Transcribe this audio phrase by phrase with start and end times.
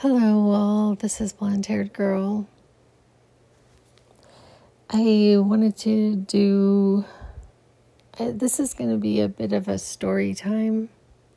[0.00, 0.94] Hello, all.
[0.94, 2.46] This is Blonde Haired Girl.
[4.90, 7.06] I wanted to do.
[8.20, 10.90] Uh, this is going to be a bit of a story time.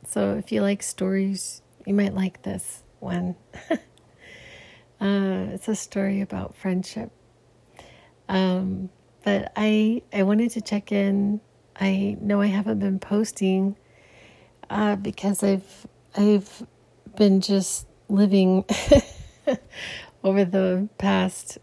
[0.04, 3.34] So, if you like stories, you might like this one.
[3.70, 3.78] uh,
[5.00, 7.10] it's a story about friendship.
[8.28, 8.90] Um,
[9.24, 11.40] but I I wanted to check in.
[11.76, 13.76] I know I haven't been posting
[14.68, 16.66] uh, because I've I've
[17.16, 18.64] been just living
[20.24, 21.58] over the past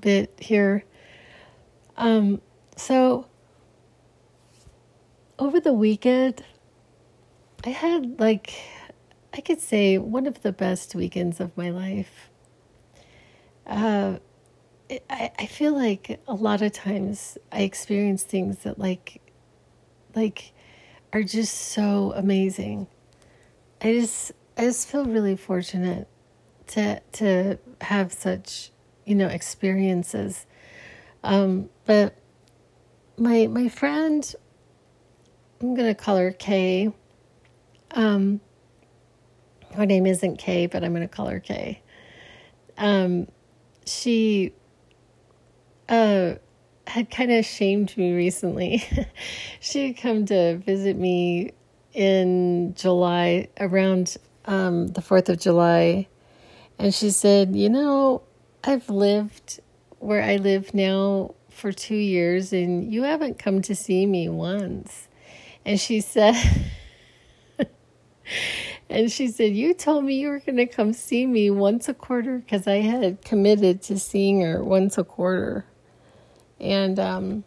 [0.00, 0.84] bit here.
[1.96, 2.40] Um,
[2.76, 3.26] so
[5.38, 6.42] over the weekend,
[7.64, 8.52] I had like
[9.34, 12.30] I could say one of the best weekends of my life.
[13.66, 14.18] Uh,
[15.10, 19.20] I I feel like a lot of times I experience things that like
[20.14, 20.52] like
[21.12, 22.86] are just so amazing.
[23.82, 26.08] I just I just feel really fortunate
[26.68, 28.70] to to have such
[29.04, 30.46] you know experiences.
[31.22, 32.14] Um, but
[33.18, 34.34] my my friend,
[35.60, 36.92] I'm gonna call her Kay.
[37.92, 38.40] Um,
[39.74, 41.82] her name isn't Kay, but I'm gonna call her Kay.
[42.78, 43.28] Um,
[43.84, 44.52] she
[45.88, 46.34] uh
[46.86, 48.82] had kind of shamed me recently.
[49.60, 51.52] she had come to visit me
[51.92, 56.08] in July around um, the 4th of July.
[56.78, 58.22] And she said, You know,
[58.64, 59.60] I've lived
[59.98, 65.08] where I live now for two years and you haven't come to see me once.
[65.64, 66.36] And she said,
[68.90, 71.94] and she said, You told me you were going to come see me once a
[71.94, 75.64] quarter because I had committed to seeing her once a quarter
[76.60, 77.44] and um,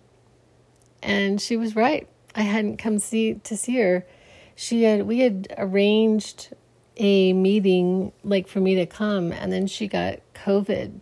[1.01, 2.07] and she was right.
[2.35, 4.05] I hadn't come see to see her.
[4.55, 6.53] She had we had arranged
[6.99, 10.99] a meeting like for me to come, and then she got COVID.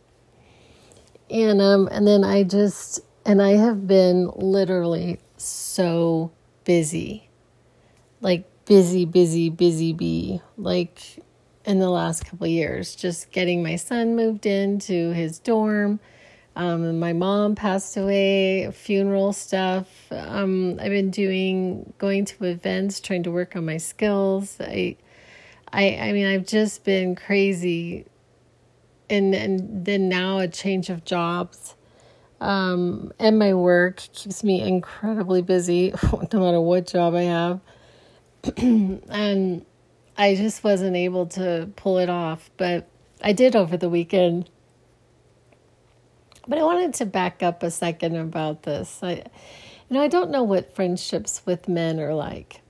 [1.30, 6.32] And um and then I just and I have been literally so
[6.64, 7.30] busy,
[8.22, 11.20] like busy, busy, busy bee, like
[11.66, 16.00] in the last couple years, just getting my son moved into his dorm
[16.58, 20.12] um, my mom passed away, funeral stuff.
[20.12, 24.58] Um, I've been doing going to events, trying to work on my skills.
[24.60, 24.98] I,
[25.72, 28.06] I, I mean, I've just been crazy,
[29.10, 31.76] and and then now a change of jobs,
[32.40, 35.94] um, and my work keeps me incredibly busy,
[36.34, 37.60] no matter what job I have,
[38.58, 39.66] and
[40.18, 42.88] I just wasn't able to pull it off, but
[43.22, 44.50] I did over the weekend
[46.48, 49.00] but I wanted to back up a second about this.
[49.04, 49.24] I, you
[49.90, 52.62] know, I don't know what friendships with men are like.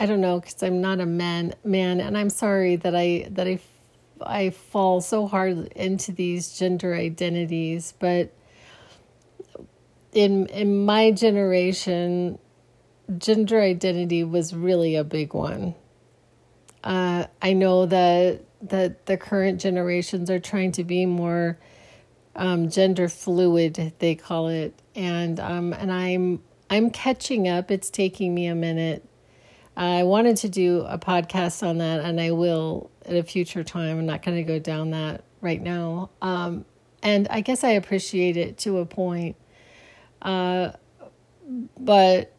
[0.00, 3.46] I don't know because I'm not a man, man, and I'm sorry that I that
[3.46, 3.60] I
[4.22, 7.92] I fall so hard into these gender identities.
[7.98, 8.32] But
[10.14, 12.38] in in my generation,
[13.18, 15.74] gender identity was really a big one.
[16.82, 21.58] Uh, I know that that the current generations are trying to be more
[22.36, 28.34] um, gender fluid they call it and um, and I'm I'm catching up it's taking
[28.34, 29.04] me a minute
[29.80, 33.98] I wanted to do a podcast on that and I will at a future time.
[33.98, 36.10] I'm not going to go down that right now.
[36.20, 36.66] Um,
[37.02, 39.36] and I guess I appreciate it to a point.
[40.20, 40.72] Uh,
[41.78, 42.34] but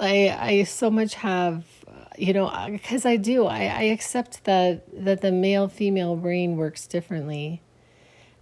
[0.00, 1.66] I I so much have
[2.16, 3.44] you know because I do.
[3.44, 7.60] I, I accept that that the male female brain works differently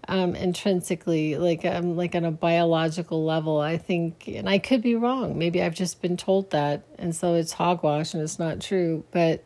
[0.08, 3.60] um, intrinsically, like um, like on a biological level.
[3.60, 5.38] I think, and I could be wrong.
[5.38, 9.04] Maybe I've just been told that, and so it's hogwash and it's not true.
[9.10, 9.44] But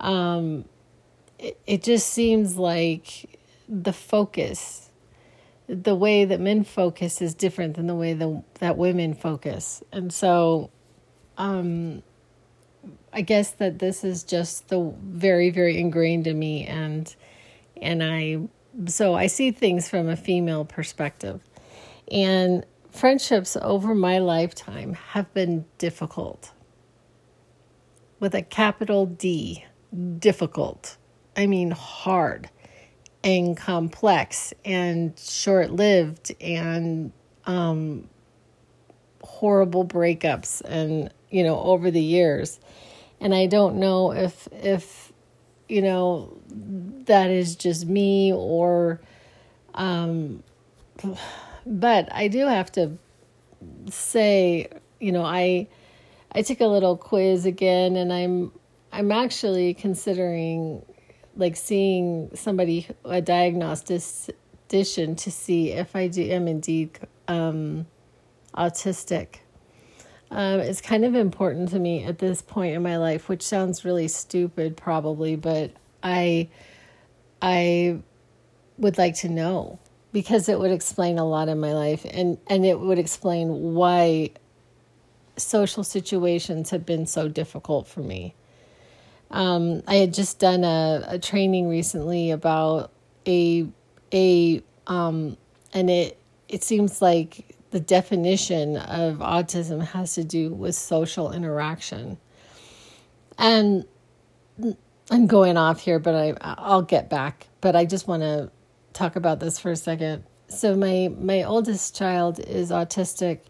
[0.00, 0.64] um,
[1.38, 3.38] it, it just seems like
[3.68, 4.90] the focus,
[5.68, 10.12] the way that men focus, is different than the way the, that women focus, and
[10.12, 10.70] so.
[11.38, 12.02] Um,
[13.12, 17.14] I guess that this is just the very, very ingrained in me, and
[17.80, 18.40] and I
[18.86, 21.40] so I see things from a female perspective.
[22.10, 26.52] And friendships over my lifetime have been difficult.
[28.20, 29.64] With a capital D,
[30.18, 30.96] difficult.
[31.36, 32.50] I mean, hard
[33.24, 37.12] and complex and short lived and
[37.46, 38.08] um,
[39.22, 42.60] horrible breakups and, you know, over the years.
[43.20, 45.11] And I don't know if, if,
[45.72, 46.36] you know,
[47.06, 49.00] that is just me or
[49.74, 50.42] um
[51.64, 52.98] but I do have to
[53.88, 54.68] say,
[55.00, 55.68] you know, I
[56.32, 58.52] I took a little quiz again and I'm
[58.92, 60.84] I'm actually considering
[61.36, 66.98] like seeing somebody a diagnostician to see if I do am indeed
[67.28, 67.86] um,
[68.54, 69.36] autistic.
[70.32, 73.84] Um, it's kind of important to me at this point in my life, which sounds
[73.84, 76.48] really stupid, probably, but I,
[77.42, 77.98] I
[78.78, 79.78] would like to know
[80.10, 84.30] because it would explain a lot in my life, and and it would explain why
[85.36, 88.34] social situations have been so difficult for me.
[89.30, 92.90] Um, I had just done a, a training recently about
[93.26, 93.66] a
[94.14, 95.36] a um,
[95.74, 96.18] and it
[96.48, 102.18] it seems like the definition of autism has to do with social interaction.
[103.38, 103.86] And
[105.10, 107.48] I'm going off here, but I I'll get back.
[107.60, 108.50] But I just want to
[108.92, 110.24] talk about this for a second.
[110.48, 113.40] So my my oldest child is autistic,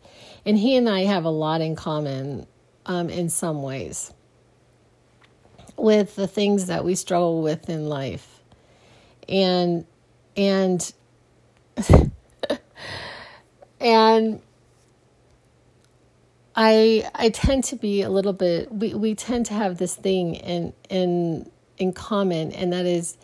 [0.47, 2.47] and he and I have a lot in common,
[2.87, 4.15] um, in some ways.
[5.77, 8.41] With the things that we struggle with in life,
[9.29, 9.85] and
[10.37, 10.93] and
[13.83, 14.41] and
[16.55, 20.37] I I tend to be a little bit we, we tend to have this thing
[20.37, 23.19] in in in common and that is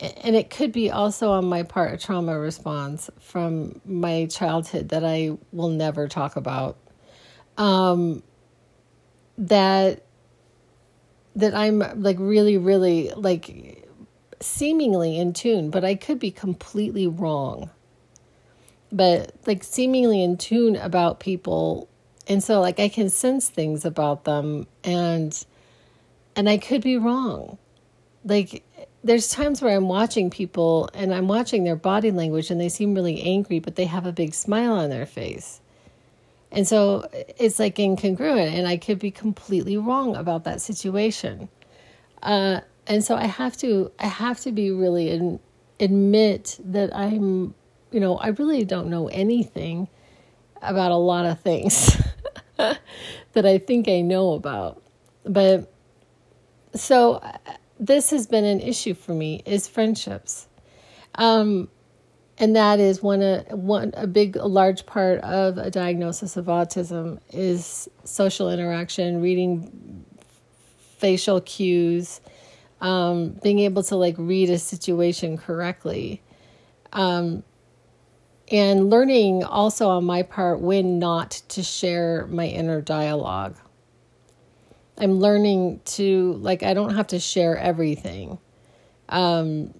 [0.00, 5.04] and it could be also on my part a trauma response from my childhood that
[5.04, 6.76] I will never talk about.
[7.56, 8.22] Um
[9.38, 10.04] that
[11.34, 13.88] that I'm like really really like
[14.40, 17.70] seemingly in tune but I could be completely wrong
[18.92, 21.88] but like seemingly in tune about people.
[22.26, 25.44] And so like i can sense things about them and
[26.36, 27.58] and i could be wrong.
[28.24, 28.64] Like
[29.04, 32.94] there's times where i'm watching people and i'm watching their body language and they seem
[32.94, 35.60] really angry but they have a big smile on their face.
[36.50, 41.48] And so it's like incongruent and i could be completely wrong about that situation.
[42.22, 45.38] Uh, and so i have to i have to be really in,
[45.78, 47.54] admit that i'm
[47.90, 49.88] you know, I really don't know anything
[50.62, 52.00] about a lot of things
[52.56, 54.82] that I think I know about.
[55.24, 55.72] But
[56.74, 57.22] so
[57.78, 60.48] this has been an issue for me is friendships.
[61.14, 61.68] Um,
[62.38, 66.46] and that is one a one a big a large part of a diagnosis of
[66.46, 70.04] autism is social interaction, reading
[70.98, 72.20] facial cues,
[72.80, 76.22] um, being able to like read a situation correctly.
[76.92, 77.42] Um,
[78.50, 83.56] and learning also on my part when not to share my inner dialogue.
[84.96, 88.38] I'm learning to like I don't have to share everything.
[89.08, 89.74] Um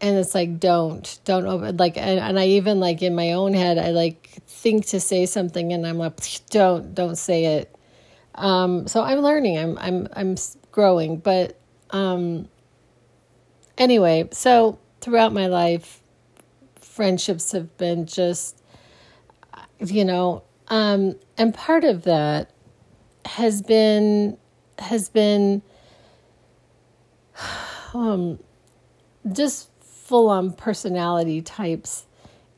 [0.00, 3.52] and it's like don't don't open like and, and I even like in my own
[3.54, 6.14] head I like think to say something and I'm like
[6.50, 7.76] don't don't say it.
[8.36, 9.58] Um so I'm learning.
[9.58, 10.36] I'm I'm I'm
[10.72, 11.58] growing, but
[11.90, 12.48] um
[13.76, 15.99] anyway, so throughout my life
[16.90, 18.62] friendships have been just,
[19.78, 22.50] you know, um, and part of that
[23.24, 24.36] has been
[24.78, 25.62] has been
[27.94, 28.38] um,
[29.32, 32.06] just full on personality types.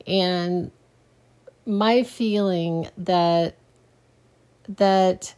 [0.07, 0.71] And
[1.65, 3.55] my feeling that
[4.67, 5.35] that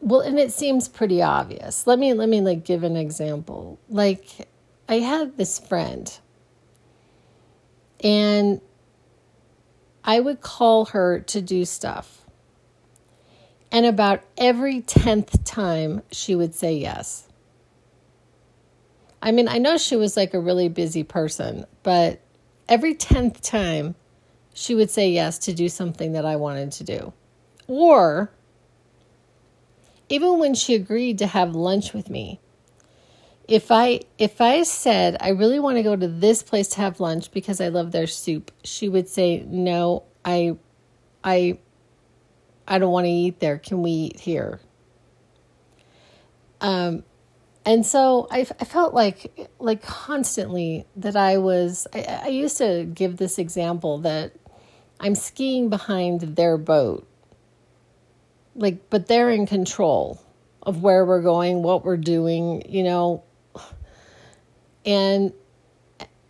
[0.00, 1.86] well and it seems pretty obvious.
[1.86, 3.78] Let me let me like give an example.
[3.88, 4.48] Like
[4.88, 6.18] i had this friend
[8.02, 8.60] and
[10.04, 12.24] I would call her to do stuff.
[13.70, 17.28] And about every 10th time, she would say yes.
[19.20, 22.20] I mean, I know she was like a really busy person, but
[22.68, 23.94] every 10th time,
[24.54, 27.12] she would say yes to do something that I wanted to do.
[27.66, 28.30] Or
[30.08, 32.40] even when she agreed to have lunch with me,
[33.48, 37.00] if I if I said I really want to go to this place to have
[37.00, 40.56] lunch because I love their soup, she would say, "No, I
[41.24, 41.58] I
[42.68, 43.58] I don't want to eat there.
[43.58, 44.60] Can we eat here?"
[46.60, 47.04] Um
[47.64, 52.84] and so I, I felt like like constantly that I was I, I used to
[52.84, 54.32] give this example that
[55.00, 57.08] I'm skiing behind their boat.
[58.54, 60.22] Like but they're in control
[60.62, 63.22] of where we're going, what we're doing, you know,
[64.88, 65.32] and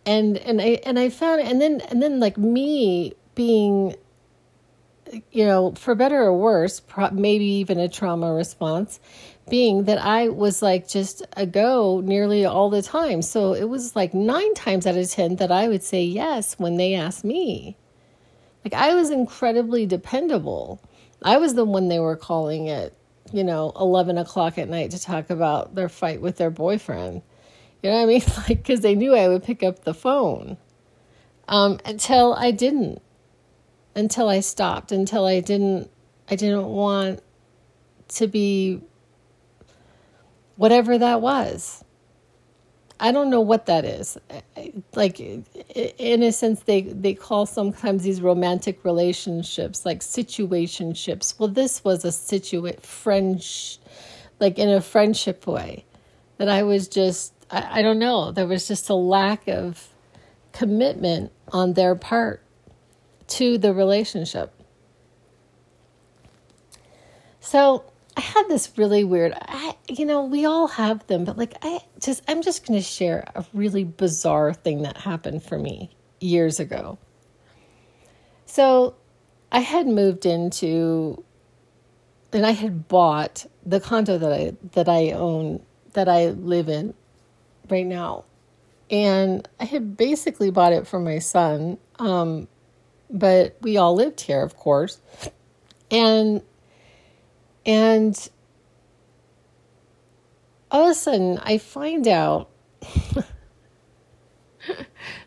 [0.05, 3.95] and and I and I found and then and then like me being
[5.31, 6.81] you know for better or worse
[7.13, 8.99] maybe even a trauma response
[9.49, 13.23] being that I was like just a go nearly all the time.
[13.23, 16.77] So it was like 9 times out of 10 that I would say yes when
[16.77, 17.75] they asked me.
[18.63, 20.79] Like I was incredibly dependable.
[21.23, 22.93] I was the one they were calling it
[23.31, 27.21] you know, 11 o'clock at night to talk about their fight with their boyfriend.
[27.81, 28.21] You know what I mean?
[28.37, 30.57] Like, because they knew I would pick up the phone
[31.47, 33.01] um, until I didn't,
[33.95, 35.89] until I stopped, until I didn't,
[36.29, 37.21] I didn't want
[38.09, 38.81] to be
[40.55, 41.83] whatever that was.
[42.99, 44.17] I don't know what that is.
[44.93, 51.39] Like, in a sense, they, they call sometimes these romantic relationships like situationships.
[51.39, 53.79] Well, this was a situate French,
[54.41, 55.85] like in a friendship way,
[56.37, 59.89] that I was just, I, I don't know, there was just a lack of
[60.53, 62.43] commitment on their part
[63.27, 64.53] to the relationship.
[67.39, 67.83] So
[68.17, 71.79] I had this really weird, I, you know, we all have them, but like, I
[71.99, 76.59] just, I'm just going to share a really bizarre thing that happened for me years
[76.59, 76.97] ago.
[78.45, 78.95] So
[79.51, 81.23] I had moved into,
[82.33, 85.61] and I had bought the condo that I, that I own,
[85.93, 86.93] that I live in
[87.71, 88.25] right now.
[88.89, 91.77] And I had basically bought it for my son.
[91.99, 92.47] Um,
[93.09, 94.99] but we all lived here, of course.
[95.91, 96.41] And
[97.65, 98.29] and
[100.71, 102.49] all of a sudden, I find out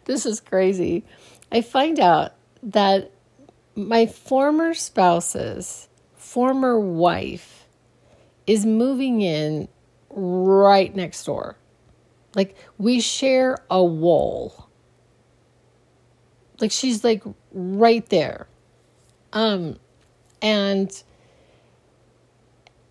[0.04, 1.04] this is crazy.
[1.50, 2.32] I find out
[2.62, 3.10] that
[3.74, 7.66] my former spouse's former wife
[8.46, 9.68] is moving in
[10.10, 11.56] right next door.
[12.34, 14.68] Like we share a wall.
[16.60, 17.22] Like she's like
[17.52, 18.46] right there.
[19.32, 19.78] Um
[20.40, 21.02] and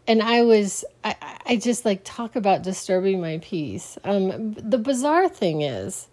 [0.07, 3.97] and I was I, I just like talk about disturbing my peace.
[4.03, 6.07] Um, the bizarre thing is,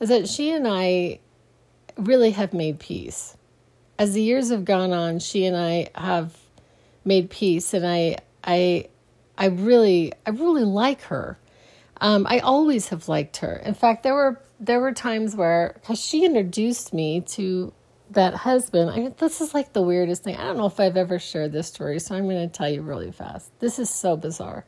[0.00, 1.18] is that she and I
[1.96, 3.36] really have made peace.
[3.98, 6.36] As the years have gone on, she and I have
[7.04, 8.88] made peace, and I I
[9.36, 11.38] I really I really like her.
[12.02, 13.54] Um, I always have liked her.
[13.64, 17.72] In fact, there were there were times where because she introduced me to
[18.10, 20.36] that husband, I mean, this is like the weirdest thing.
[20.36, 22.82] I don't know if I've ever shared this story, so I'm going to tell you
[22.82, 23.56] really fast.
[23.60, 24.66] This is so bizarre.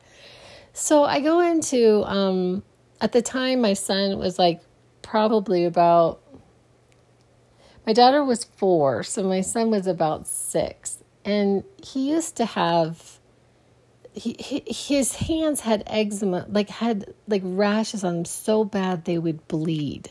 [0.73, 2.63] So I go into, um,
[3.01, 4.61] at the time, my son was like
[5.01, 6.21] probably about,
[7.85, 11.03] my daughter was four, so my son was about six.
[11.23, 13.19] And he used to have,
[14.15, 19.47] he, his hands had eczema, like had like rashes on them so bad they would
[19.47, 20.09] bleed.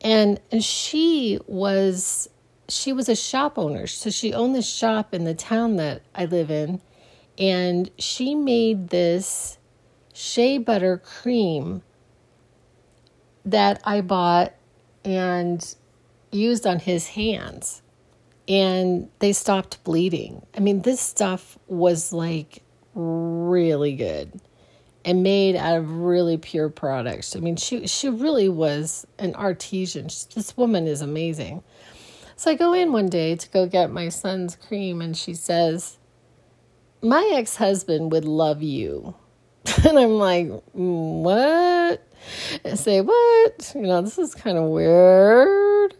[0.00, 2.28] And and she was
[2.68, 3.86] she was a shop owner.
[3.86, 6.80] So she owned this shop in the town that i live in.
[7.36, 9.58] And she made this
[10.12, 11.82] shea butter cream
[13.44, 14.54] that i bought
[15.04, 15.74] and
[16.30, 17.82] used on his hands
[18.48, 22.62] and they stopped bleeding i mean this stuff was like
[22.94, 24.40] really good
[25.04, 27.36] and made out of really pure products.
[27.36, 30.04] I mean, she she really was an artisan.
[30.04, 31.62] This woman is amazing.
[32.36, 35.98] So I go in one day to go get my son's cream, and she says,
[37.02, 39.14] "My ex husband would love you,"
[39.86, 42.06] and I'm like, mm, "What?"
[42.64, 45.94] I say, "What?" You know, this is kind of weird,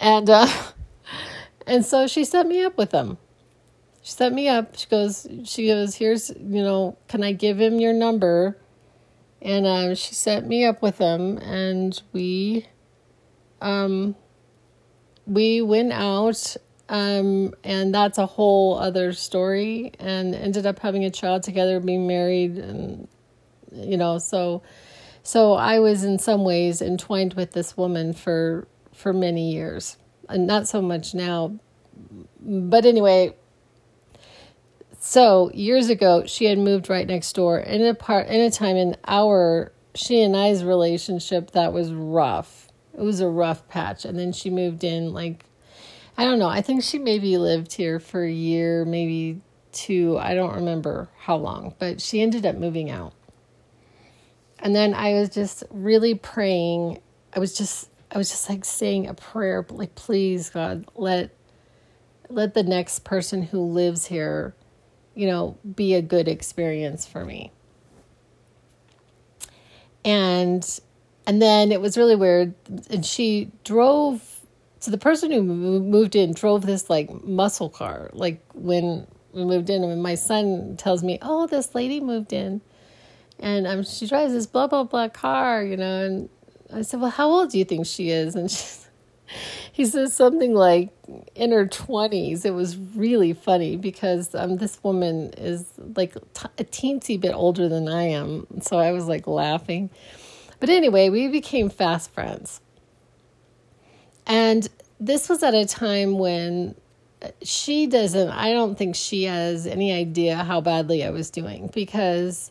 [0.00, 0.48] and uh,
[1.68, 3.18] and so she set me up with him
[4.08, 4.74] she set me up.
[4.74, 8.56] She goes, she goes, here's, you know, can I give him your number?
[9.42, 12.66] And um, she set me up with him, and we,
[13.60, 14.16] um,
[15.26, 16.56] we went out,
[16.88, 19.92] um, and that's a whole other story.
[20.00, 23.08] And ended up having a child together, being married, and
[23.70, 24.62] you know, so,
[25.22, 29.98] so I was in some ways entwined with this woman for for many years,
[30.30, 31.58] not so much now.
[32.40, 33.34] But anyway,
[35.00, 37.58] so years ago, she had moved right next door.
[37.58, 42.68] In a part, in a time in our she and I's relationship that was rough.
[42.96, 45.12] It was a rough patch, and then she moved in.
[45.12, 45.44] Like,
[46.16, 46.48] I don't know.
[46.48, 49.40] I think she maybe lived here for a year, maybe
[49.72, 50.18] two.
[50.18, 53.12] I don't remember how long, but she ended up moving out.
[54.60, 57.00] And then I was just really praying.
[57.34, 61.30] I was just, I was just like saying a prayer, like, please, God, let,
[62.28, 64.54] let the next person who lives here
[65.18, 67.50] you know, be a good experience for me.
[70.04, 70.64] And
[71.26, 72.54] and then it was really weird
[72.88, 74.22] and she drove
[74.78, 79.68] so the person who moved in drove this like muscle car like when we moved
[79.68, 82.60] in and my son tells me oh this lady moved in
[83.40, 86.28] and um, she drives this blah blah blah car you know and
[86.72, 88.64] i said well how old do you think she is and she
[89.72, 90.90] he says something like
[91.34, 92.44] in her 20s.
[92.44, 97.68] It was really funny because um, this woman is like t- a teensy bit older
[97.68, 98.46] than I am.
[98.60, 99.90] So I was like laughing.
[100.60, 102.60] But anyway, we became fast friends.
[104.26, 106.74] And this was at a time when
[107.42, 112.50] she doesn't, I don't think she has any idea how badly I was doing because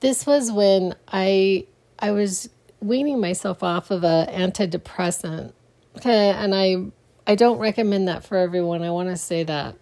[0.00, 1.66] this was when I
[1.98, 5.52] I was weaning myself off of a antidepressant.
[5.96, 6.76] Okay, and I
[7.26, 8.82] I don't recommend that for everyone.
[8.82, 9.76] I want to say that.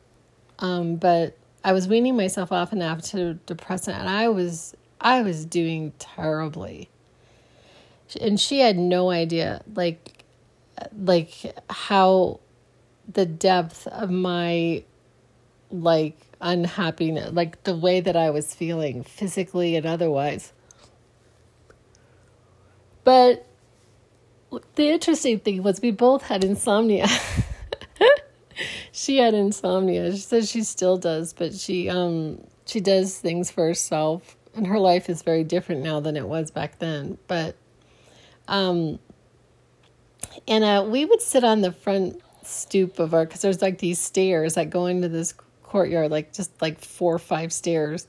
[0.58, 5.92] Um, but I was weaning myself off an antidepressant and I was I was doing
[5.98, 6.88] terribly.
[8.20, 10.24] And she had no idea like
[10.96, 12.40] like how
[13.12, 14.84] the depth of my
[15.70, 20.52] like unhappiness, like the way that I was feeling physically and otherwise.
[23.04, 23.46] But
[24.74, 27.06] the interesting thing was we both had insomnia.
[28.92, 30.12] she had insomnia.
[30.12, 34.78] She says she still does, but she um she does things for herself and her
[34.78, 37.18] life is very different now than it was back then.
[37.26, 37.56] But
[38.48, 38.98] um
[40.48, 43.98] and uh, we would sit on the front stoop of our because there's like these
[43.98, 48.06] stairs that go into this courtyard, like just like four or five stairs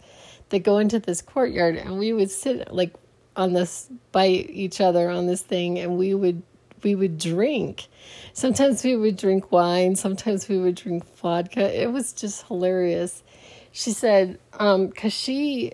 [0.50, 2.94] that go into this courtyard, and we would sit like
[3.36, 6.42] on this by each other on this thing, and we would
[6.84, 7.88] we would drink.
[8.34, 11.82] Sometimes we would drink wine, sometimes we would drink vodka.
[11.82, 13.24] It was just hilarious.
[13.72, 15.74] She said, um, because she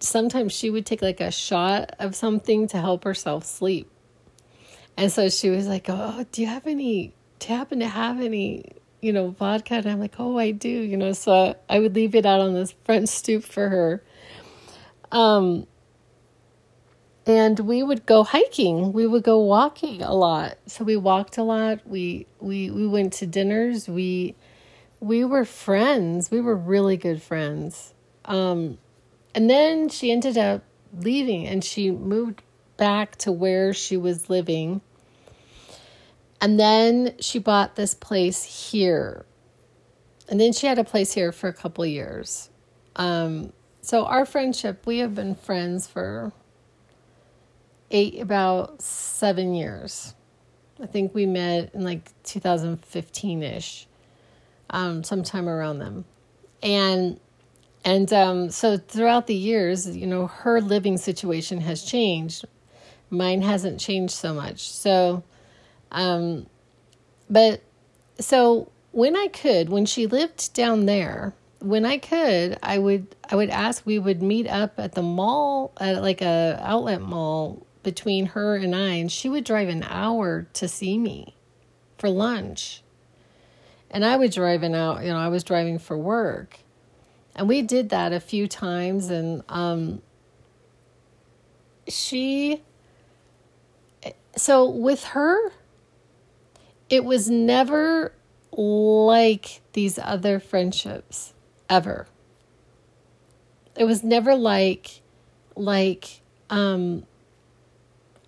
[0.00, 3.90] sometimes she would take like a shot of something to help herself sleep.
[4.96, 8.20] And so she was like, Oh, do you have any, do you happen to have
[8.20, 9.74] any you know, vodka.
[9.74, 11.12] And I'm like, oh, I do, you know.
[11.12, 14.02] So I would leave it out on this front stoop for her.
[15.10, 15.66] Um,
[17.26, 18.92] and we would go hiking.
[18.92, 20.58] We would go walking a lot.
[20.66, 21.86] So we walked a lot.
[21.86, 23.88] We we we went to dinners.
[23.88, 24.34] We
[25.00, 26.30] we were friends.
[26.30, 27.94] We were really good friends.
[28.24, 28.78] Um,
[29.34, 30.62] and then she ended up
[30.92, 32.42] leaving, and she moved
[32.76, 34.80] back to where she was living
[36.42, 39.24] and then she bought this place here.
[40.28, 42.50] And then she had a place here for a couple years.
[42.96, 46.32] Um, so our friendship, we have been friends for
[47.92, 50.14] eight, about seven years.
[50.82, 53.86] I think we met in like 2015 ish,
[54.70, 56.04] um, sometime around them.
[56.62, 57.20] And
[57.84, 62.44] and um, so throughout the years, you know, her living situation has changed.
[63.10, 64.70] Mine hasn't changed so much.
[64.70, 65.24] So
[65.92, 66.46] um,
[67.30, 67.62] but
[68.18, 73.36] so when I could, when she lived down there, when I could, I would I
[73.36, 78.26] would ask we would meet up at the mall at like a outlet mall between
[78.26, 81.34] her and I and she would drive an hour to see me
[81.98, 82.82] for lunch.
[83.90, 86.58] And I would drive an hour, you know, I was driving for work.
[87.34, 90.02] And we did that a few times and um
[91.88, 92.62] she
[94.36, 95.52] so with her
[96.88, 98.12] it was never
[98.52, 101.32] like these other friendships
[101.70, 102.06] ever.
[103.76, 105.00] It was never like
[105.56, 107.04] like um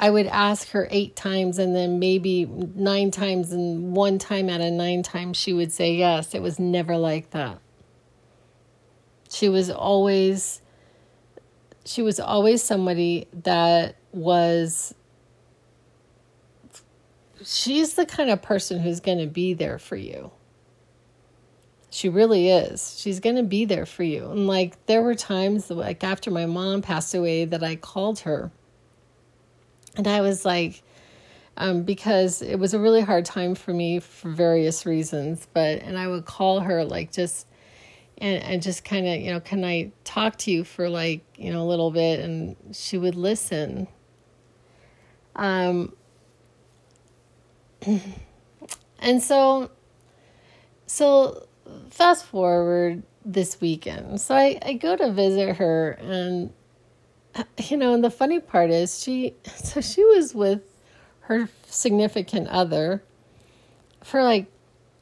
[0.05, 4.61] I would ask her 8 times and then maybe 9 times and one time out
[4.61, 6.35] of 9 times she would say yes.
[6.35, 7.59] It was never like that.
[9.31, 10.61] She was always
[11.87, 14.95] she was always somebody that was
[17.43, 20.33] she's the kind of person who's going to be there for you.
[21.89, 23.01] She really is.
[23.01, 24.31] She's going to be there for you.
[24.31, 28.53] And like there were times like after my mom passed away that I called her.
[29.97, 30.83] And I was like
[31.57, 35.97] um, because it was a really hard time for me for various reasons, but and
[35.97, 37.47] I would call her like just
[38.19, 41.53] and and just kind of, you know, can I talk to you for like, you
[41.53, 43.87] know, a little bit and she would listen.
[45.37, 45.95] Um
[48.99, 49.71] and so
[50.87, 51.47] so
[51.91, 56.53] fast forward this weekend so I, I go to visit her and
[57.59, 60.63] you know and the funny part is she so she was with
[61.21, 63.03] her significant other
[64.03, 64.47] for like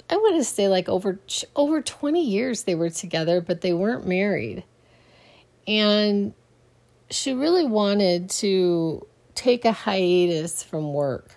[0.08, 1.18] i want to say like over
[1.56, 4.64] over 20 years they were together but they weren't married.
[5.66, 6.34] And
[7.10, 11.36] she really wanted to take a hiatus from work.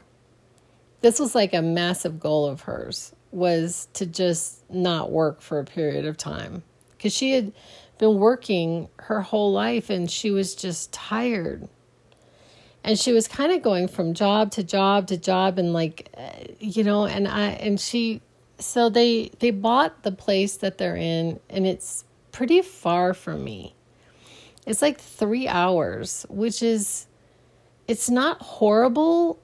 [1.01, 5.65] This was like a massive goal of hers was to just not work for a
[5.65, 6.63] period of time.
[6.91, 7.53] Because she had
[7.97, 11.67] been working her whole life and she was just tired.
[12.83, 16.29] And she was kind of going from job to job to job and like uh,
[16.59, 18.21] you know and i and she
[18.59, 23.73] so they they bought the place that they're in and it's pretty far from me.
[24.67, 27.07] It's like 3 hours which is
[27.87, 29.39] it's not horrible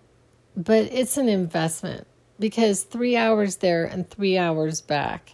[0.55, 2.05] but it's an investment
[2.39, 5.33] because 3 hours there and 3 hours back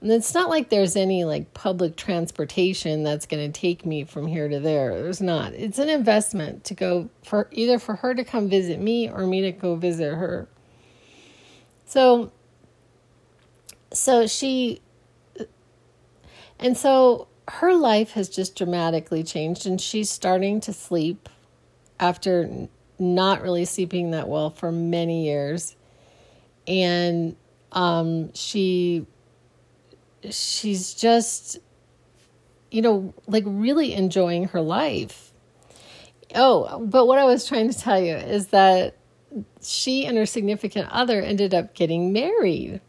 [0.00, 4.28] and it's not like there's any like public transportation that's going to take me from
[4.28, 4.90] here to there.
[5.02, 5.54] There's not.
[5.54, 9.40] It's an investment to go for either for her to come visit me or me
[9.42, 10.48] to go visit her.
[11.86, 12.30] So
[13.92, 14.80] so she
[16.60, 21.28] and so her life has just dramatically changed and she's starting to sleep
[21.98, 22.68] after
[23.00, 25.74] not really sleeping that well for many years.
[26.68, 27.34] And
[27.72, 29.06] um she
[30.30, 31.58] she's just
[32.70, 35.32] you know like really enjoying her life.
[36.34, 38.96] Oh but what i was trying to tell you is that
[39.62, 42.80] she and her significant other ended up getting married.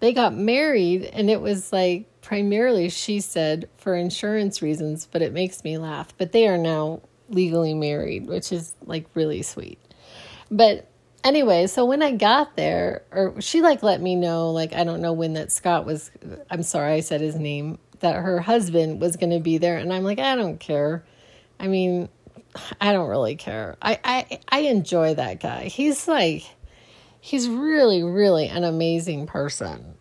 [0.00, 5.32] They got married and it was like primarily she said for insurance reasons but it
[5.32, 9.78] makes me laugh but they are now legally married which is like really sweet.
[10.50, 10.88] But
[11.24, 15.00] anyway, so when I got there, or she like let me know, like, I don't
[15.00, 16.10] know when that Scott was,
[16.50, 19.78] I'm sorry, I said his name, that her husband was going to be there.
[19.78, 21.04] And I'm like, I don't care.
[21.58, 22.08] I mean,
[22.80, 23.76] I don't really care.
[23.80, 25.64] I, I, I enjoy that guy.
[25.64, 26.44] He's like,
[27.20, 29.94] he's really, really an amazing person,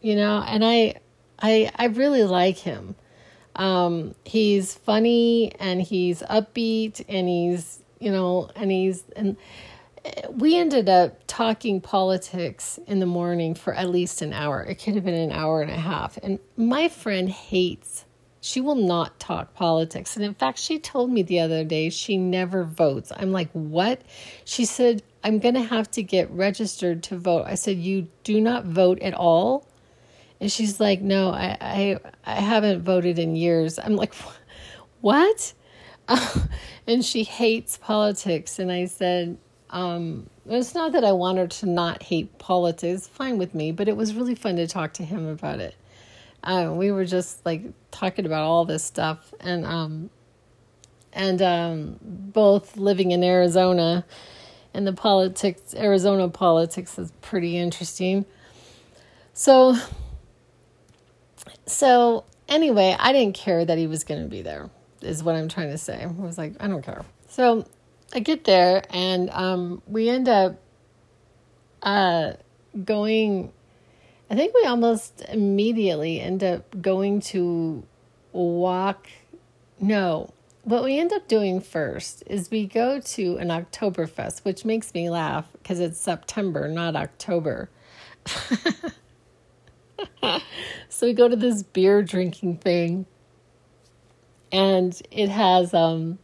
[0.00, 0.94] you know, and I,
[1.38, 2.94] I, I really like him.
[3.56, 9.36] Um, he's funny and he's upbeat and he's, you know, and he's, and,
[10.30, 14.62] we ended up talking politics in the morning for at least an hour.
[14.62, 16.18] It could have been an hour and a half.
[16.22, 18.04] And my friend hates,
[18.40, 20.16] she will not talk politics.
[20.16, 23.12] And in fact, she told me the other day she never votes.
[23.14, 24.00] I'm like, what?
[24.44, 27.44] She said, I'm going to have to get registered to vote.
[27.46, 29.66] I said, You do not vote at all?
[30.40, 33.78] And she's like, No, I, I, I haven't voted in years.
[33.78, 34.14] I'm like,
[35.00, 35.52] What?
[36.86, 38.58] and she hates politics.
[38.58, 39.36] And I said,
[39.70, 43.88] um, it's not that I want her to not hate politics, fine with me, but
[43.88, 45.74] it was really fun to talk to him about it.
[46.42, 50.10] Uh, we were just like talking about all this stuff, and um,
[51.12, 54.04] and um, both living in Arizona,
[54.74, 58.24] and the politics, Arizona politics is pretty interesting.
[59.34, 59.76] So,
[61.66, 64.70] so anyway, I didn't care that he was going to be there.
[65.02, 66.02] Is what I'm trying to say.
[66.02, 67.04] I was like, I don't care.
[67.28, 67.66] So
[68.12, 70.60] I get there and um, we end up
[71.82, 72.32] uh,
[72.84, 73.52] going.
[74.28, 77.84] I think we almost immediately end up going to
[78.32, 79.08] walk.
[79.80, 84.92] No, what we end up doing first is we go to an Oktoberfest, which makes
[84.94, 87.70] me laugh because it's September, not October.
[90.88, 93.06] so we go to this beer drinking thing,
[94.52, 96.18] and it has um,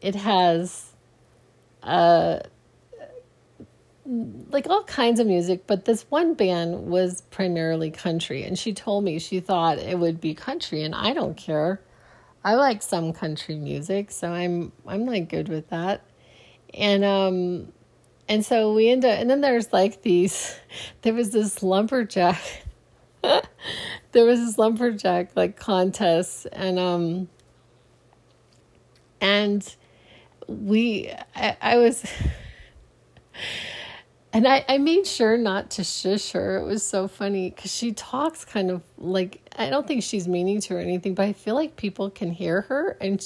[0.00, 0.89] it has
[1.82, 2.40] uh,
[4.50, 8.42] like all kinds of music, but this one band was primarily country.
[8.42, 11.80] And she told me she thought it would be country, and I don't care.
[12.42, 16.02] I like some country music, so I'm I'm like good with that.
[16.72, 17.72] And um
[18.28, 20.56] and so we end up and then there's like these
[21.02, 22.40] there was this lumberjack
[23.22, 27.28] there was this lumberjack like contest and um
[29.20, 29.76] and
[30.50, 32.04] we I, I was
[34.32, 36.58] and I, I made sure not to shush her.
[36.58, 40.60] It was so funny because she talks kind of like I don't think she's meaning
[40.62, 42.96] to or anything, but I feel like people can hear her.
[43.00, 43.20] And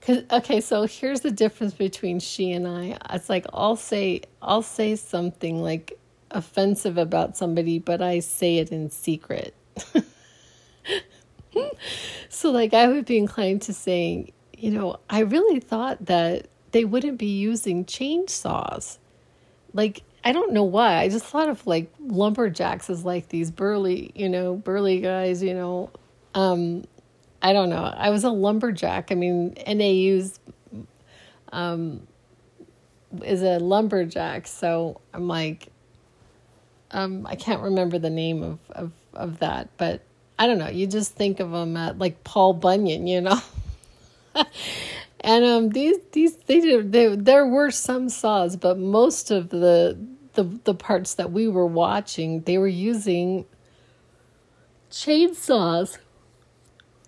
[0.00, 2.98] because okay, so here's the difference between she and I.
[3.10, 5.98] It's like I'll say I'll say something like
[6.30, 9.54] offensive about somebody, but I say it in secret.
[12.30, 16.84] so like I would be inclined to say, you know, I really thought that they
[16.84, 18.98] wouldn't be using chainsaws.
[19.72, 20.96] Like, I don't know why.
[20.96, 25.54] I just thought of like lumberjacks as like these burly, you know, burly guys, you
[25.54, 25.90] know.
[26.34, 26.84] Um,
[27.40, 27.82] I don't know.
[27.82, 29.12] I was a lumberjack.
[29.12, 30.40] I mean, NAU's
[31.52, 32.06] um,
[33.22, 34.46] is a lumberjack.
[34.46, 35.68] So I'm like,
[36.90, 40.02] um, I can't remember the name of, of, of that, but
[40.38, 40.68] I don't know.
[40.68, 43.40] You just think of them at like Paul Bunyan, you know.
[45.28, 49.98] And um, these these they did they, there were some saws, but most of the
[50.32, 53.44] the the parts that we were watching, they were using
[54.90, 55.98] chainsaws.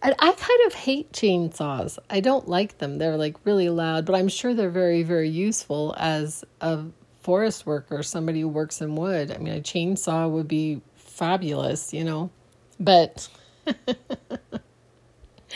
[0.02, 1.98] I, I kind of hate chainsaws.
[2.11, 2.98] I don't like them.
[2.98, 6.85] They're like really loud, but I'm sure they're very, very useful as a
[7.22, 9.30] forest worker, somebody who works in wood.
[9.30, 12.30] I mean, a chainsaw would be fabulous, you know.
[12.78, 13.30] But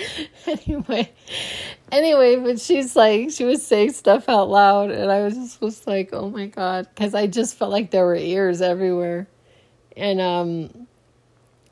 [0.46, 1.12] anyway,
[1.92, 5.86] anyway, but she's like, she was saying stuff out loud, and I was just was
[5.86, 9.28] like, oh my god, because I just felt like there were ears everywhere,
[9.96, 10.86] and um,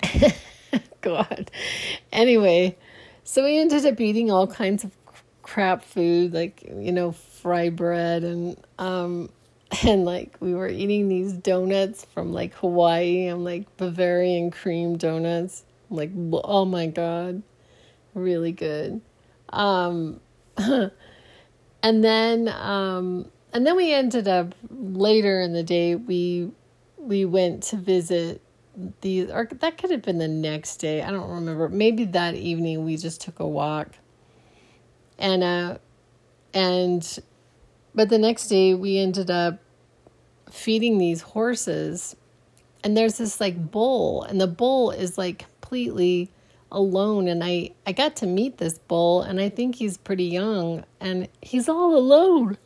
[1.01, 1.51] God.
[2.13, 2.77] Anyway,
[3.25, 4.93] so we ended up eating all kinds of
[5.43, 9.29] crap food, like you know, fry bread and um
[9.87, 15.65] and like we were eating these donuts from like Hawaii and like Bavarian cream donuts.
[15.91, 16.11] I'm like,
[16.45, 17.43] oh my god,
[18.15, 19.01] really good.
[19.51, 20.21] Um,
[20.57, 20.91] and
[21.83, 26.51] then um, and then we ended up later in the day we
[26.97, 28.41] we went to visit
[29.03, 31.03] the or that could have been the next day.
[31.03, 31.69] I don't remember.
[31.69, 33.97] Maybe that evening we just took a walk.
[35.19, 35.79] And uh
[36.55, 37.19] and
[37.95, 39.59] but the next day we ended up
[40.51, 42.15] feeding these horses
[42.85, 46.31] and there's this like bull and the bull is like completely
[46.73, 50.85] alone and I I got to meet this bull and I think he's pretty young
[51.01, 52.59] and he's all alone.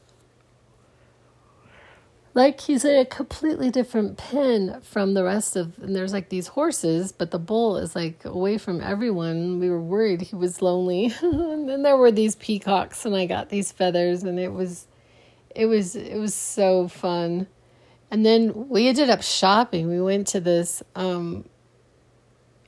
[2.33, 6.49] Like he's in a completely different pen from the rest of and there's like these
[6.49, 9.59] horses but the bull is like away from everyone.
[9.59, 11.13] We were worried he was lonely.
[11.23, 14.87] And then there were these peacocks and i got these feathers and it was
[15.55, 17.49] it was it was so fun.
[18.11, 19.89] And then we ended up shopping.
[19.89, 21.45] We went to this um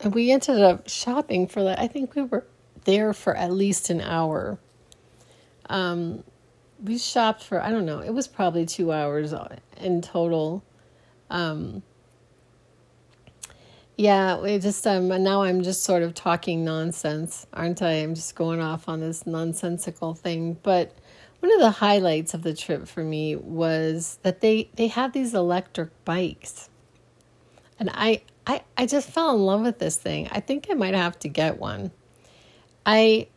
[0.01, 2.47] and we ended up shopping for like i think we were
[2.85, 4.59] there for at least an hour
[5.69, 6.23] um
[6.83, 8.01] we shopped for I don't know.
[8.01, 9.35] It was probably two hours
[9.77, 10.65] in total.
[11.31, 11.83] Um,
[13.97, 17.95] yeah, we just um now I'm just sort of talking nonsense, aren't I?
[17.95, 20.57] I'm just going off on this nonsensical thing.
[20.63, 20.97] But
[21.41, 25.35] one of the highlights of the trip for me was that they they have these
[25.35, 26.71] electric bikes,
[27.79, 30.29] and I I I just fell in love with this thing.
[30.33, 31.93] I think I might have to get one.
[32.85, 33.29] I.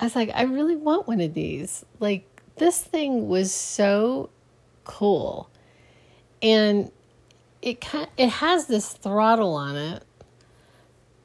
[0.00, 1.84] I was like, I really want one of these.
[1.98, 2.24] Like,
[2.56, 4.30] this thing was so
[4.84, 5.50] cool.
[6.40, 6.92] And
[7.62, 7.84] it
[8.16, 10.04] it has this throttle on it.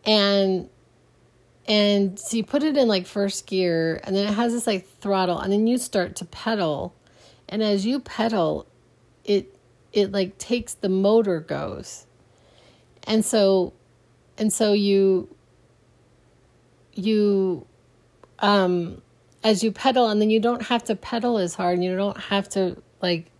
[0.06, 0.70] And
[1.68, 4.88] and so you put it in like first gear and then it has this like
[5.00, 6.94] throttle and then you start to pedal.
[7.48, 8.66] And as you pedal,
[9.24, 9.56] it
[9.92, 12.08] it like takes the motor goes.
[13.06, 13.74] And so
[14.38, 15.34] and so you
[16.94, 17.66] you
[18.40, 19.02] um,
[19.44, 22.20] as you pedal, and then you don't have to pedal as hard, and you don't
[22.20, 23.32] have to like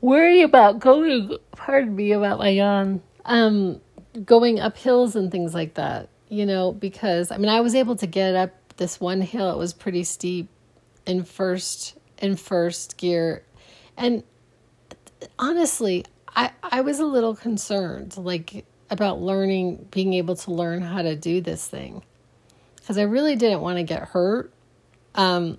[0.00, 1.36] worry about going.
[1.52, 3.02] Pardon me about my yawn.
[3.24, 3.80] Um,
[4.24, 6.08] going up hills and things like that.
[6.28, 9.50] You know, because I mean, I was able to get up this one hill.
[9.50, 10.48] It was pretty steep
[11.06, 13.44] in first in first gear,
[13.96, 14.22] and
[15.38, 16.04] honestly,
[16.36, 21.16] I I was a little concerned, like about learning, being able to learn how to
[21.16, 22.02] do this thing
[22.76, 24.52] because I really didn't want to get hurt.
[25.16, 25.58] Um,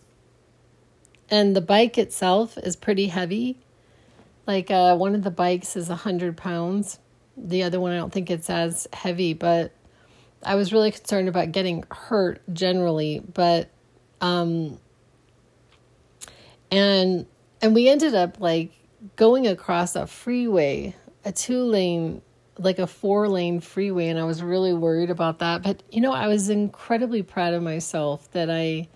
[1.30, 3.58] and the bike itself is pretty heavy.
[4.46, 7.00] Like uh, one of the bikes is a hundred pounds.
[7.36, 9.74] The other one I don't think it's as heavy, but
[10.42, 13.20] I was really concerned about getting hurt generally.
[13.20, 13.70] But
[14.22, 14.80] um,
[16.72, 17.26] and
[17.62, 18.72] and we ended up like
[19.16, 22.22] going across a freeway, a two lane
[22.60, 25.64] like a four lane freeway and I was really worried about that.
[25.64, 28.88] But you know, I was incredibly proud of myself that I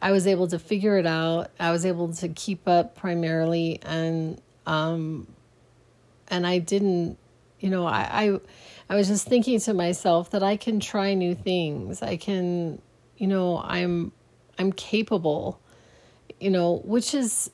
[0.00, 1.50] I was able to figure it out.
[1.58, 5.26] I was able to keep up primarily and um
[6.28, 7.18] and I didn't
[7.60, 8.40] you know, I I,
[8.88, 12.02] I was just thinking to myself that I can try new things.
[12.02, 12.80] I can
[13.18, 14.12] you know, I'm
[14.58, 15.60] I'm capable.
[16.40, 17.50] You know, which is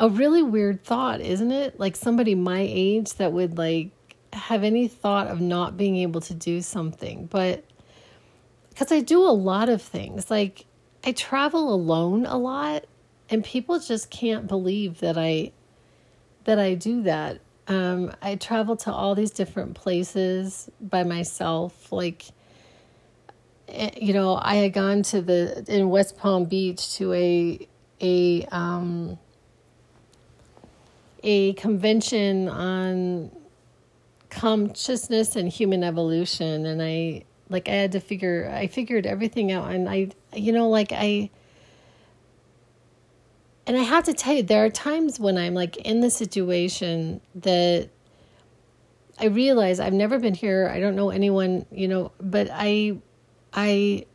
[0.00, 1.78] a really weird thought, isn't it?
[1.78, 3.90] Like somebody my age that would like
[4.32, 7.26] have any thought of not being able to do something.
[7.26, 7.64] But
[8.70, 10.66] because I do a lot of things, like
[11.04, 12.84] I travel alone a lot,
[13.30, 15.52] and people just can't believe that I
[16.44, 17.40] that I do that.
[17.66, 22.26] Um, I travel to all these different places by myself, like
[23.68, 27.68] eh, you know, I had gone to the in West Palm Beach to a
[28.00, 29.18] a um
[31.22, 33.30] a convention on
[34.30, 39.72] consciousness and human evolution and I like I had to figure I figured everything out
[39.72, 41.30] and I you know like I
[43.66, 47.20] and I have to tell you there are times when I'm like in the situation
[47.34, 47.90] that
[49.20, 50.70] I realize I've never been here.
[50.72, 52.98] I don't know anyone, you know, but I
[53.52, 54.06] I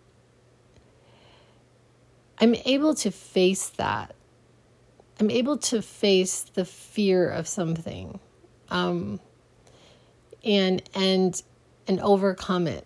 [2.39, 4.16] I'm able to face that.
[5.24, 8.20] I'm able to face the fear of something.
[8.70, 9.22] Um
[10.44, 11.42] and and
[11.88, 12.86] and overcome it.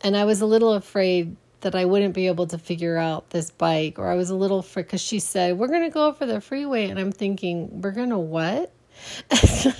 [0.00, 3.50] And I was a little afraid that I wouldn't be able to figure out this
[3.50, 6.24] bike, or I was a little afraid because she said, We're going to go for
[6.24, 6.88] the freeway.
[6.88, 8.72] And I'm thinking, We're going to what?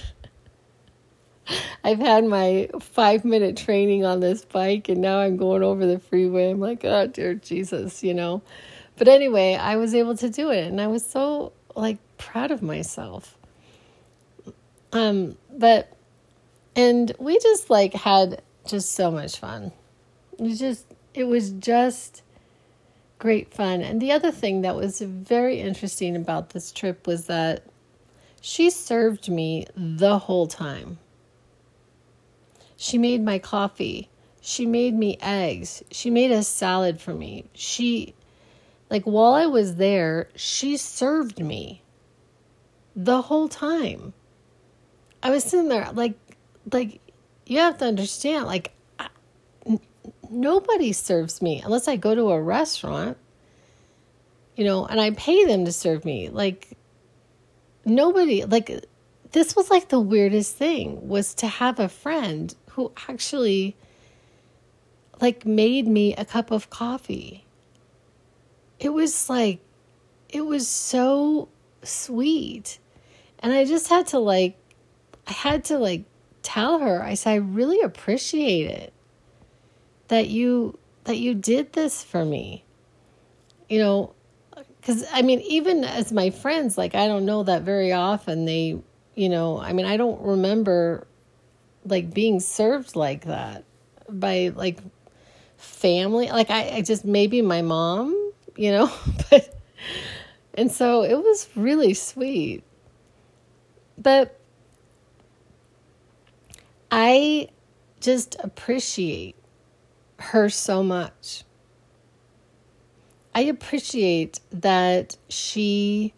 [1.83, 5.99] I've had my five minute training on this bike and now I'm going over the
[5.99, 6.51] freeway.
[6.51, 8.43] I'm like, oh, dear Jesus, you know.
[8.99, 12.63] But anyway, I was able to do it and I was so like proud of
[12.63, 13.37] myself.
[14.93, 15.93] Um, but,
[16.75, 19.73] and we just like had just so much fun.
[20.39, 22.23] It was just, it was just
[23.19, 23.83] great fun.
[23.83, 27.65] And the other thing that was very interesting about this trip was that
[28.41, 30.99] she served me the whole time.
[32.77, 34.09] She made my coffee.
[34.41, 35.83] She made me eggs.
[35.91, 37.45] She made a salad for me.
[37.53, 38.15] She,
[38.91, 41.83] like, while I was there, she served me
[42.97, 44.13] the whole time.
[45.23, 46.15] I was sitting there, like,
[46.73, 47.01] like,
[47.47, 49.09] you have to understand, like, I,
[49.67, 49.81] n-
[50.31, 53.17] nobody serves me unless I go to a restaurant,
[54.57, 56.29] you know, and I pay them to serve me.
[56.29, 56.77] Like,
[57.85, 58.85] nobody, like,
[59.33, 63.77] this was like the weirdest thing was to have a friend who actually
[65.21, 67.45] like made me a cup of coffee.
[68.81, 69.61] It was like
[70.29, 71.49] it was so
[71.83, 72.79] sweet.
[73.41, 74.57] And I just had to like
[75.27, 76.05] I had to like
[76.43, 78.93] tell her I said I really appreciate it
[80.09, 82.65] that you that you did this for me.
[83.69, 84.15] You know,
[84.83, 88.79] cuz I mean even as my friends like I don't know that very often they,
[89.15, 91.07] you know, I mean I don't remember
[91.85, 93.65] like being served like that
[94.09, 94.81] by like
[95.57, 98.28] family like I, I just maybe my mom
[98.59, 98.91] you know?
[99.31, 99.55] But
[100.55, 102.65] and so it was really sweet.
[103.97, 104.39] But
[106.91, 107.49] i
[108.01, 109.37] just appreciate
[110.19, 111.45] her so much.
[113.35, 116.15] I appreciate that she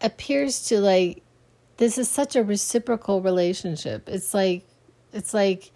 [0.00, 1.22] appears to like
[1.78, 4.08] this is such a reciprocal relationship.
[4.08, 4.66] It's like
[5.12, 5.72] it's like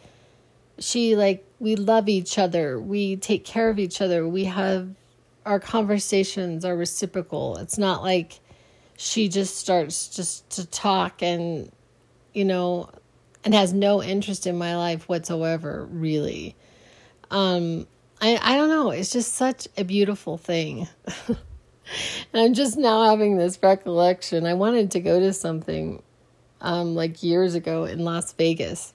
[0.79, 2.81] she like we love each other.
[2.81, 4.27] We take care of each other.
[4.29, 4.91] We have
[5.45, 7.57] our conversations are reciprocal.
[7.59, 8.41] It's not like
[8.97, 11.71] she just starts just to talk and
[12.33, 12.91] you know
[13.45, 16.57] and has no interest in my life whatsoever, really.
[17.31, 17.87] Um
[18.21, 20.89] I I don't know, it's just such a beautiful thing.
[22.33, 24.47] And I'm just now having this recollection.
[24.47, 26.03] I wanted to go to something
[26.61, 28.93] um, like years ago in Las Vegas.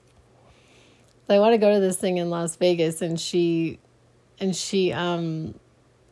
[1.32, 3.78] I want to go to this thing in Las Vegas, and she,
[4.38, 5.54] and she um,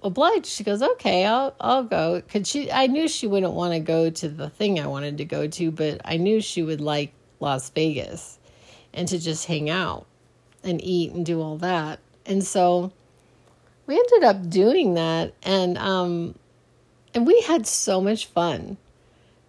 [0.02, 0.46] obliged.
[0.46, 4.10] She goes, "Okay, I'll I'll go." Cause she, I knew she wouldn't want to go
[4.10, 7.70] to the thing I wanted to go to, but I knew she would like Las
[7.70, 8.38] Vegas,
[8.92, 10.06] and to just hang out,
[10.64, 12.00] and eat and do all that.
[12.26, 12.92] And so,
[13.86, 16.34] we ended up doing that, and um,
[17.14, 18.76] and we had so much fun.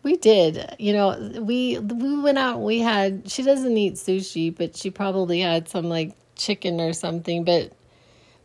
[0.04, 0.76] We did.
[0.80, 5.42] You know, we we went out we had she doesn't eat sushi, but she probably
[5.42, 7.72] had some like chicken or something, but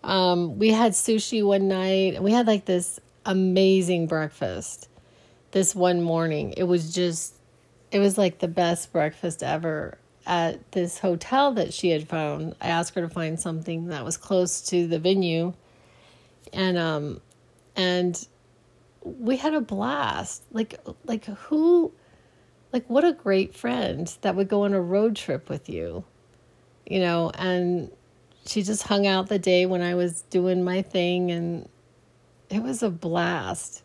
[0.05, 4.88] um we had sushi one night we had like this amazing breakfast
[5.53, 6.53] this one morning.
[6.57, 7.35] It was just
[7.90, 12.55] it was like the best breakfast ever at this hotel that she had found.
[12.61, 15.55] I asked her to find something that was close to the venue.
[16.53, 17.21] And um
[17.75, 18.27] and
[19.07, 20.42] we had a blast.
[20.53, 21.92] Like like who
[22.73, 26.05] like what a great friend that would go on a road trip with you.
[26.87, 27.90] You know, and
[28.47, 31.69] she just hung out the day when I was doing my thing and
[32.51, 33.83] it was a blast.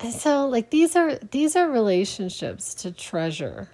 [0.00, 3.70] And so like these are these are relationships to treasure.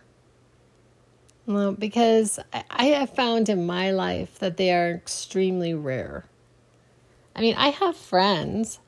[1.47, 6.25] Well, because I, I have found in my life that they are extremely rare.
[7.37, 8.79] I mean, I have friends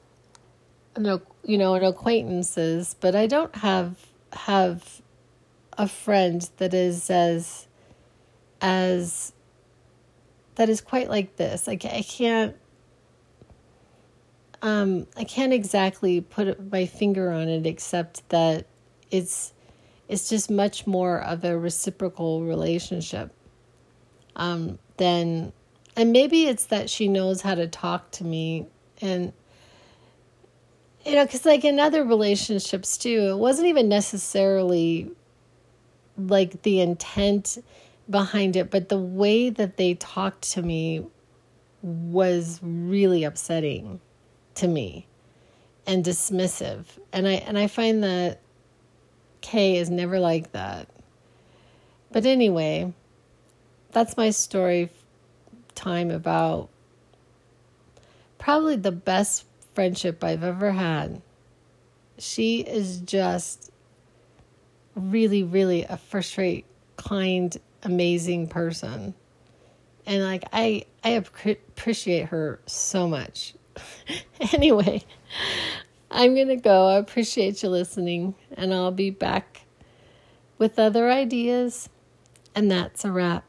[0.98, 3.96] no, you know, and acquaintances, but I don't have
[4.32, 5.00] have
[5.78, 7.66] a friend that is as
[8.60, 9.32] as
[10.56, 11.68] that is quite like this.
[11.68, 12.56] I, I can't
[14.62, 18.66] um I can't exactly put my finger on it except that
[19.10, 19.52] it's
[20.08, 23.32] it's just much more of a reciprocal relationship
[24.34, 25.52] um than
[25.94, 28.66] and maybe it's that she knows how to talk to me
[29.00, 29.32] and
[31.06, 35.08] you know, because like in other relationships too, it wasn't even necessarily
[36.18, 37.58] like the intent
[38.10, 41.06] behind it, but the way that they talked to me
[41.82, 44.00] was really upsetting
[44.56, 45.06] to me
[45.86, 46.84] and dismissive.
[47.12, 48.40] And I and I find that
[49.42, 50.88] Kay is never like that.
[52.10, 52.92] But anyway,
[53.92, 54.90] that's my story
[55.76, 56.68] time about
[58.38, 59.45] probably the best
[59.76, 61.22] friendship I've ever had.
[62.18, 63.70] She is just
[64.96, 66.64] really, really a first rate,
[66.96, 69.14] kind, amazing person.
[70.06, 73.54] And like I I appreciate her so much.
[74.52, 75.04] anyway,
[76.10, 76.88] I'm going to go.
[76.88, 79.62] I appreciate you listening and I'll be back
[80.58, 81.88] with other ideas
[82.54, 83.44] and that's a wrap.